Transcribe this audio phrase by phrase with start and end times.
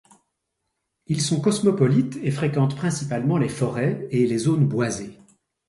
[1.05, 5.15] Ils sont cosmopolites et fréquentent principalement les forêts et les zones boisées.